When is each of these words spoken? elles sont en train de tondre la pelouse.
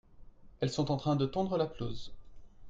elles 0.61 0.71
sont 0.71 0.89
en 0.89 0.97
train 0.97 1.15
de 1.15 1.27
tondre 1.27 1.57
la 1.57 1.67
pelouse. 1.67 2.11